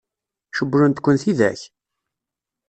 Cewwlent-ken 0.55 1.17
tidak? 1.23 1.61